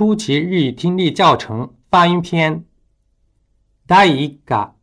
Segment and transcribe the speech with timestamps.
[0.00, 2.64] 初级日语听力教程发音篇。
[3.86, 4.74] 第一課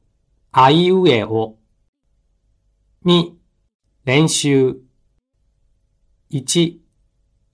[0.51, 1.57] あいうえお。
[3.03, 3.33] 2
[4.05, 4.79] 練習。
[6.29, 6.77] 1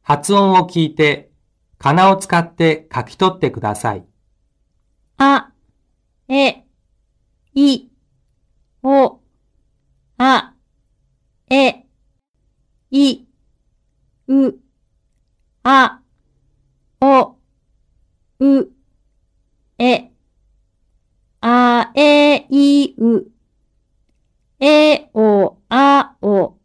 [0.01, 1.31] 発音を聞いて、
[1.77, 4.05] かなを使って書き取ってください。
[5.15, 5.53] あ、
[6.27, 6.65] え、
[7.53, 7.87] い、
[8.81, 9.21] お、
[10.17, 10.53] あ、
[11.49, 11.85] え、
[12.91, 13.25] い、
[14.27, 14.53] う、
[15.63, 16.02] あ、
[18.43, 18.69] う、
[19.77, 20.11] え、
[21.39, 23.31] あ、え、い、う、
[24.59, 26.57] え、お、あ、お、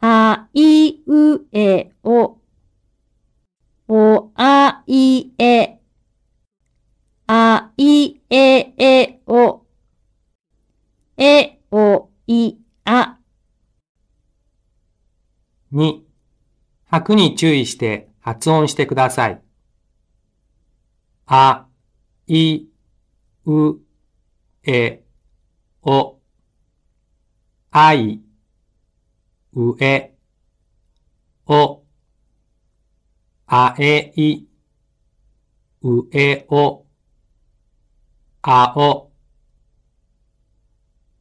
[0.00, 2.36] あ、い、う、え、お、
[3.88, 5.80] お、あ、い、え、
[7.26, 9.64] あ、い、え、え、お、
[11.16, 13.18] え、お、い、あ。
[15.72, 16.04] 2、
[16.86, 19.43] 拍に注意して発音してください。
[21.26, 21.66] あ、
[22.26, 22.66] い、
[23.46, 23.78] う、
[24.62, 25.02] え、
[25.82, 26.20] お、
[27.70, 28.22] あい、
[29.54, 30.14] うえ、
[31.46, 31.82] お、
[33.46, 34.48] あえい、
[35.82, 36.84] うえお、
[38.42, 39.10] あお、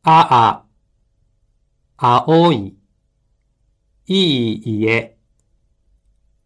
[0.03, 0.65] あ
[1.97, 2.77] あ、あおい、
[4.05, 4.15] い
[4.65, 5.17] いいえ、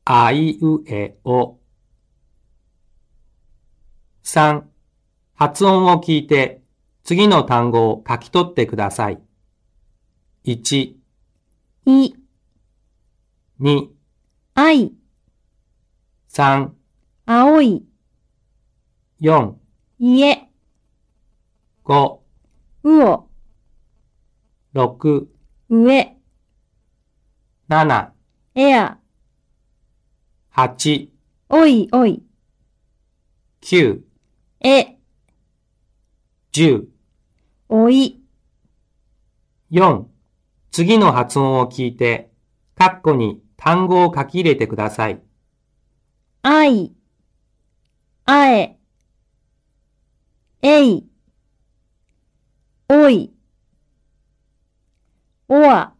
[0.06, 1.58] あいうえお。
[4.28, 4.64] 3、
[5.36, 6.62] 発音を聞いて
[7.06, 9.22] 次の単語を書き取ってください。
[10.44, 10.96] 1、
[11.86, 12.14] い、
[13.62, 13.88] 2、
[14.54, 14.92] あい、
[16.28, 16.72] 3、
[17.26, 17.86] 青い、
[19.22, 19.54] 4、
[20.00, 20.50] いえ、
[21.86, 22.20] 5、
[22.84, 23.30] うお、
[24.74, 25.28] 6、
[25.70, 26.18] 上、
[27.70, 28.12] 7、
[28.56, 28.98] えや、
[30.54, 31.10] 8、
[31.48, 32.22] おいおい、
[33.62, 34.07] 9、
[34.60, 34.98] え、
[36.52, 36.88] 10、
[37.70, 38.22] おい、
[39.72, 40.08] 4
[40.72, 42.32] 次の発音を聞いて、
[42.76, 45.22] カッコに単語を書き入れてください。
[46.42, 46.94] あい、
[48.26, 48.78] あえ、
[50.62, 51.08] えい、
[52.90, 53.34] おい、
[55.50, 55.94] おわ、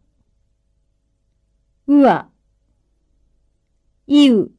[1.88, 2.30] うわ、
[4.08, 4.50] いう、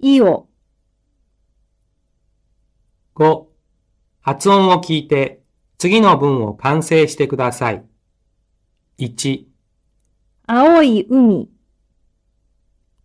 [0.00, 0.49] いお、
[3.14, 3.46] 5
[4.20, 5.40] 発音を聞いて、
[5.78, 7.84] 次の文を完成してください。
[8.98, 9.44] 1、
[10.46, 11.48] 青い海、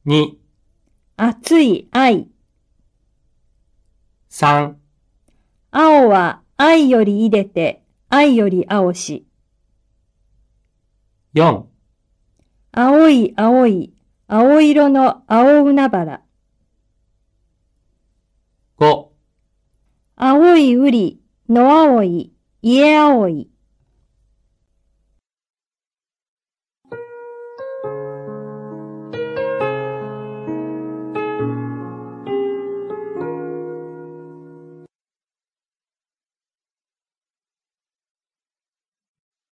[0.06, 0.34] 2、
[1.16, 2.28] 熱い愛、
[4.30, 4.76] 3、
[5.72, 9.26] 青は愛より入れて、愛より青し、
[11.34, 11.64] 4、
[12.74, 13.94] 青い青い、
[14.28, 16.22] 青色の青海原、
[18.78, 19.05] 5
[20.56, 23.50] 青い瓜、野青い、家青い、